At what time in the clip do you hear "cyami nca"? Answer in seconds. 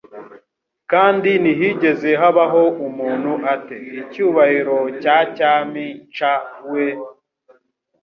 5.35-6.33